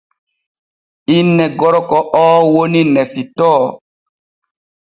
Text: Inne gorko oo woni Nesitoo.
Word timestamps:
Inne 1.17 1.45
gorko 1.59 1.97
oo 2.23 2.39
woni 2.53 2.81
Nesitoo. 2.93 3.63